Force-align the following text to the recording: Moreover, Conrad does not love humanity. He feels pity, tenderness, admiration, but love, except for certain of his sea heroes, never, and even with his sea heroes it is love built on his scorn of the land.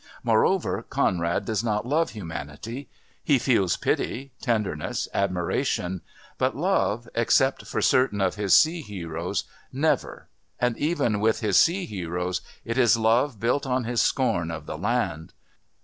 Moreover, 0.23 0.81
Conrad 0.81 1.45
does 1.45 1.63
not 1.63 1.85
love 1.85 2.09
humanity. 2.09 2.89
He 3.23 3.37
feels 3.37 3.77
pity, 3.77 4.31
tenderness, 4.41 5.07
admiration, 5.13 6.01
but 6.39 6.57
love, 6.57 7.07
except 7.13 7.67
for 7.67 7.83
certain 7.83 8.19
of 8.19 8.33
his 8.33 8.55
sea 8.55 8.81
heroes, 8.81 9.43
never, 9.71 10.27
and 10.59 10.75
even 10.79 11.19
with 11.19 11.41
his 11.41 11.57
sea 11.59 11.85
heroes 11.85 12.41
it 12.65 12.79
is 12.79 12.97
love 12.97 13.39
built 13.39 13.67
on 13.67 13.83
his 13.83 14.01
scorn 14.01 14.49
of 14.49 14.65
the 14.65 14.75
land. 14.75 15.33